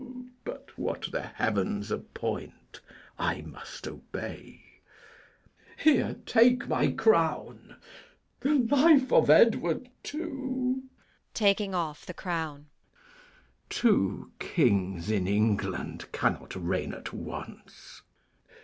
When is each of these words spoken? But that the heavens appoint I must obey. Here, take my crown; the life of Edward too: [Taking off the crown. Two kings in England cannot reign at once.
But 0.43 0.71
that 0.79 1.11
the 1.11 1.21
heavens 1.21 1.91
appoint 1.91 2.79
I 3.19 3.41
must 3.41 3.87
obey. 3.87 4.63
Here, 5.77 6.15
take 6.25 6.67
my 6.67 6.87
crown; 6.89 7.75
the 8.39 8.55
life 8.67 9.11
of 9.13 9.29
Edward 9.29 9.89
too: 10.01 10.81
[Taking 11.35 11.75
off 11.75 12.03
the 12.07 12.15
crown. 12.15 12.65
Two 13.69 14.31
kings 14.39 15.11
in 15.11 15.27
England 15.27 16.11
cannot 16.11 16.55
reign 16.55 16.95
at 16.95 17.13
once. 17.13 18.01